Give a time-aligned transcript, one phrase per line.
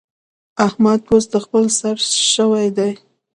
[0.65, 1.95] احمد اوس د خپل سر
[2.33, 2.91] شوی دی.